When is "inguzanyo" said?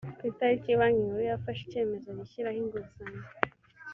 2.61-3.21